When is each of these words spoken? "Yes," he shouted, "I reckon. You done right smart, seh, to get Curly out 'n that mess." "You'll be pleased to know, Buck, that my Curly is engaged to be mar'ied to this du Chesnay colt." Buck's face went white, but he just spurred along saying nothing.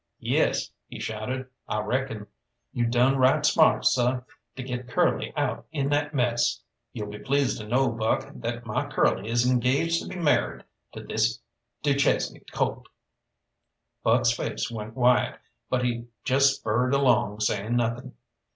"Yes," 0.23 0.71
he 0.87 0.99
shouted, 0.99 1.47
"I 1.67 1.79
reckon. 1.81 2.25
You 2.73 2.87
done 2.87 3.17
right 3.17 3.45
smart, 3.45 3.85
seh, 3.85 4.21
to 4.55 4.63
get 4.63 4.87
Curly 4.89 5.31
out 5.37 5.67
'n 5.73 5.89
that 5.89 6.11
mess." 6.11 6.59
"You'll 6.91 7.11
be 7.11 7.19
pleased 7.19 7.59
to 7.59 7.67
know, 7.67 7.87
Buck, 7.89 8.27
that 8.33 8.65
my 8.65 8.89
Curly 8.89 9.29
is 9.29 9.45
engaged 9.47 10.01
to 10.01 10.07
be 10.09 10.15
mar'ied 10.15 10.63
to 10.93 11.03
this 11.03 11.39
du 11.83 11.93
Chesnay 11.93 12.41
colt." 12.51 12.87
Buck's 14.01 14.31
face 14.31 14.71
went 14.71 14.95
white, 14.97 15.37
but 15.69 15.85
he 15.85 16.07
just 16.23 16.55
spurred 16.55 16.95
along 16.95 17.41
saying 17.41 17.75
nothing. 17.75 18.13